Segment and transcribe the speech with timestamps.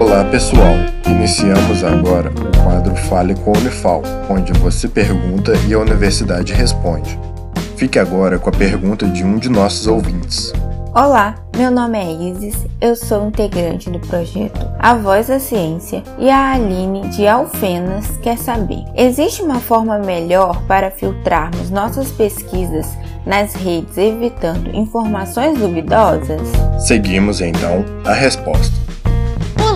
[0.00, 5.78] Olá pessoal, iniciamos agora o quadro Fale com a Unifal, onde você pergunta e a
[5.78, 7.20] universidade responde.
[7.76, 10.54] Fique agora com a pergunta de um de nossos ouvintes.
[10.94, 16.30] Olá, meu nome é Isis, eu sou integrante do projeto A Voz da Ciência e
[16.30, 22.88] a Aline de Alfenas quer saber: existe uma forma melhor para filtrarmos nossas pesquisas
[23.26, 26.48] nas redes evitando informações duvidosas?
[26.78, 28.89] Seguimos então a resposta.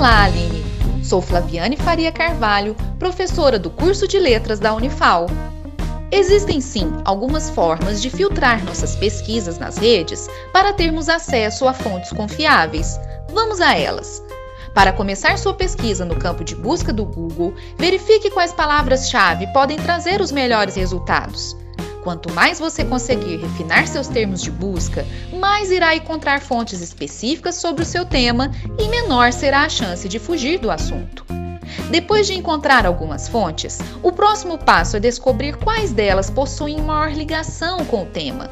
[0.04, 0.62] Olá, Aline!
[1.02, 5.28] Sou Flaviane Faria Carvalho, professora do curso de Letras da Unifal.
[6.12, 12.12] Existem sim algumas formas de filtrar nossas pesquisas nas redes para termos acesso a fontes
[12.12, 13.00] confiáveis.
[13.32, 14.22] Vamos a elas.
[14.74, 20.20] Para começar sua pesquisa no campo de busca do Google, verifique quais palavras-chave podem trazer
[20.20, 21.56] os melhores resultados.
[22.04, 27.82] Quanto mais você conseguir refinar seus termos de busca, mais irá encontrar fontes específicas sobre
[27.82, 31.24] o seu tema e menor será a chance de fugir do assunto.
[31.90, 37.86] Depois de encontrar algumas fontes, o próximo passo é descobrir quais delas possuem maior ligação
[37.86, 38.50] com o tema.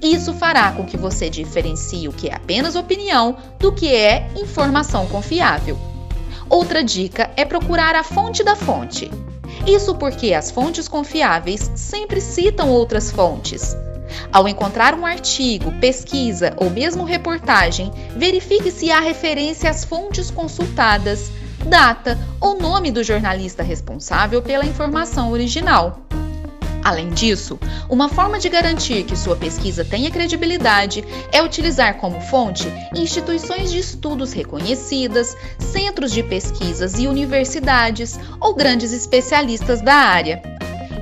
[0.00, 5.06] Isso fará com que você diferencie o que é apenas opinião do que é informação
[5.08, 5.76] confiável.
[6.48, 9.10] Outra dica é procurar a fonte da fonte.
[9.66, 13.76] Isso porque as fontes confiáveis sempre citam outras fontes.
[14.32, 21.30] Ao encontrar um artigo, pesquisa ou mesmo reportagem, verifique se há referência às fontes consultadas,
[21.66, 26.05] data ou nome do jornalista responsável pela informação original.
[26.86, 27.58] Além disso,
[27.90, 33.80] uma forma de garantir que sua pesquisa tenha credibilidade é utilizar como fonte instituições de
[33.80, 40.40] estudos reconhecidas, centros de pesquisas e universidades ou grandes especialistas da área.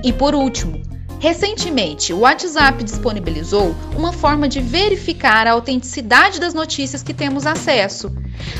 [0.02, 0.80] E por último,
[1.18, 8.12] Recentemente, o WhatsApp disponibilizou uma forma de verificar a autenticidade das notícias que temos acesso.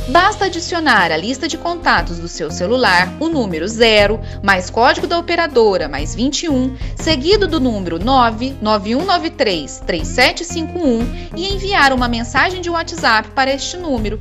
[0.09, 5.19] Basta adicionar à lista de contatos do seu celular o número 0, mais código da
[5.19, 13.53] operadora, mais 21, seguido do número 99193 3751 e enviar uma mensagem de WhatsApp para
[13.53, 14.21] este número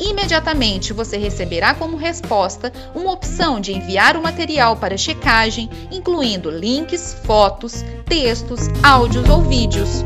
[0.00, 7.16] imediatamente você receberá como resposta uma opção de enviar o material para checagem, incluindo links,
[7.24, 10.04] fotos, textos, áudios ou vídeos.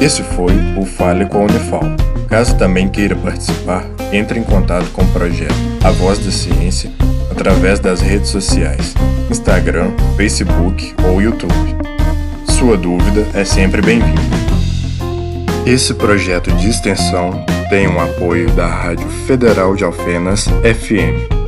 [0.00, 1.82] Esse foi o Fale com a Unifal.
[2.28, 6.90] Caso também queira participar, entre em contato com o projeto A Voz da Ciência
[7.30, 8.94] através das redes sociais,
[9.30, 11.54] Instagram, Facebook ou YouTube.
[12.48, 14.20] Sua dúvida é sempre bem-vinda.
[15.66, 21.43] Esse projeto de extensão tem um apoio da Rádio Federal de Alfenas FM